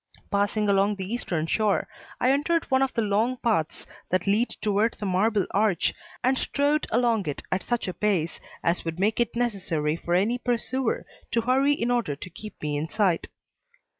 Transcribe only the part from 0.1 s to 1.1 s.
Passing along the